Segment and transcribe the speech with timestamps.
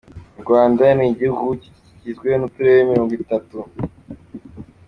[0.37, 3.57] U rwanda nigihugu kigizwe nuturere mirongo itatu.